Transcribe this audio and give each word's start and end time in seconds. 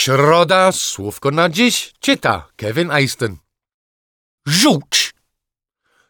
Środa, 0.00 0.72
słówko 0.72 1.30
na 1.30 1.48
dziś, 1.48 1.92
czyta 2.00 2.48
Kevin 2.56 2.90
Easton. 2.90 3.36
Żółć. 4.46 5.14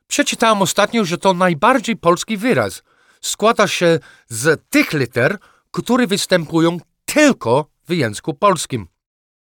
Przeczytałem 0.06 0.62
ostatnio, 0.62 1.04
że 1.04 1.18
to 1.18 1.34
najbardziej 1.34 1.96
polski 1.96 2.36
wyraz. 2.36 2.82
Składa 3.20 3.68
się 3.68 3.98
z 4.28 4.68
tych 4.68 4.92
liter, 4.92 5.38
które 5.70 6.06
występują 6.06 6.78
tylko 7.04 7.66
w 7.88 7.92
języku 7.92 8.34
polskim. 8.34 8.88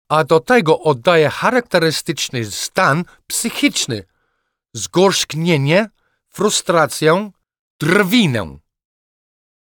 A 0.09 0.25
do 0.25 0.41
tego 0.41 0.81
oddaje 0.81 1.31
charakterystyczny 1.31 2.51
stan 2.51 3.05
psychiczny. 3.27 4.05
Zgorszknienie, 4.75 5.91
frustrację, 6.29 7.31
drwinę. 7.81 8.59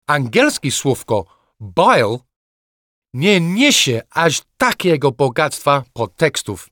Angielskie 0.07 0.71
słówko 0.71 1.25
bile 1.61 2.17
nie 3.15 3.41
niesie 3.41 4.01
aż 4.09 4.41
takiego 4.57 5.11
bogactwa 5.11 5.83
podtekstów. 5.93 6.69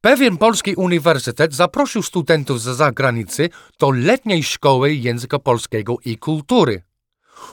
Pewien 0.00 0.36
polski 0.36 0.74
uniwersytet 0.74 1.54
zaprosił 1.54 2.02
studentów 2.02 2.60
z 2.60 2.76
zagranicy 2.76 3.50
do 3.78 3.90
letniej 3.90 4.42
szkoły 4.42 4.94
języka 4.94 5.38
polskiego 5.38 5.96
i 6.04 6.18
kultury. 6.18 6.82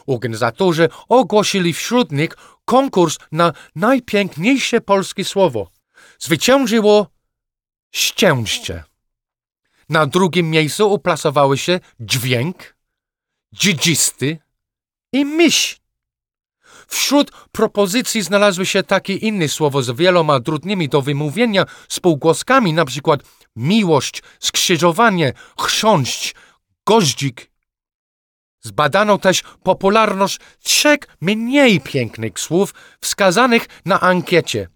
Organizatorzy 0.08 0.90
ogłosili 1.10 1.74
wśród 1.74 2.12
nich 2.12 2.32
konkurs 2.66 3.18
na 3.32 3.54
najpiękniejsze 3.76 4.82
polskie 4.82 5.26
słowo. 5.26 5.72
Zwyciężyło 6.20 7.08
szczęście. 7.92 8.84
Na 9.90 10.06
drugim 10.06 10.50
miejscu 10.50 10.94
uplasowały 10.94 11.58
się 11.58 11.80
dźwięk, 12.00 12.76
dziedzisty 13.54 14.40
i 15.14 15.26
myśl. 15.26 15.81
Wśród 16.92 17.32
propozycji 17.52 18.22
znalazły 18.22 18.66
się 18.66 18.84
takie 18.84 19.16
inne 19.16 19.48
słowo 19.48 19.84
z 19.84 19.92
wieloma 19.92 20.40
trudnymi 20.40 20.90
do 20.90 21.02
wymówienia 21.02 21.66
spółgłoskami, 21.90 22.74
na 22.74 22.86
przykład 22.86 23.20
miłość, 23.56 24.24
skrzyżowanie, 24.40 25.34
chrząść, 25.60 26.36
goździk. 26.86 27.52
Zbadano 28.62 29.18
też 29.18 29.44
popularność 29.64 30.40
trzech 30.64 31.00
mniej 31.22 31.82
pięknych 31.82 32.40
słów 32.40 32.74
wskazanych 33.02 33.66
na 33.86 34.00
ankiecie. 34.00 34.70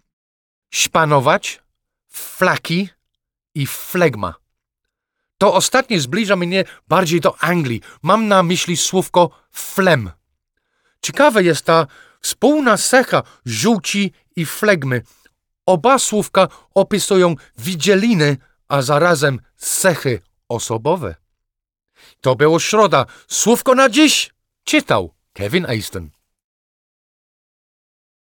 Szpanować, 0.74 1.62
flaki 2.08 2.90
i 3.56 3.68
flegma. 3.68 4.34
To 5.38 5.54
ostatnie 5.54 6.00
zbliża 6.00 6.36
mnie 6.36 6.64
bardziej 6.88 7.22
do 7.22 7.44
Anglii. 7.44 7.82
Mam 8.02 8.28
na 8.28 8.44
myśli 8.44 8.78
słówko 8.78 9.30
flem. 9.52 10.12
Ciekawa 11.02 11.42
jest 11.42 11.66
ta 11.66 11.88
wspólna 12.26 12.78
cecha 12.78 13.24
żółci 13.46 14.12
i 14.36 14.46
flegmy. 14.46 15.02
Oba 15.66 16.00
słówka 16.00 16.48
opisują 16.74 17.36
widzieliny, 17.58 18.38
a 18.68 18.82
zarazem 18.82 19.40
cechy 19.58 20.22
osobowe. 20.50 21.16
To 22.22 22.36
było 22.36 22.60
środa. 22.60 23.06
Słówko 23.28 23.76
na 23.76 23.90
dziś 23.90 24.32
czytał 24.64 25.14
Kevin 25.34 25.66
Easton. 25.66 26.10